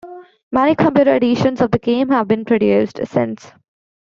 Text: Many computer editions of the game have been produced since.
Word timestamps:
Many 0.51 0.73
computer 0.75 1.13
editions 1.13 1.61
of 1.61 1.69
the 1.69 1.77
game 1.77 2.09
have 2.09 2.27
been 2.27 2.43
produced 2.43 2.99
since. 3.05 3.51